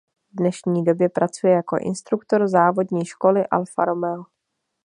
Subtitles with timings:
[0.29, 4.23] V dnešní době pracuje jako instruktor závodní školy Alfa Romeo.